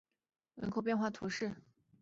[0.55, 1.53] 格里莫人口变化图示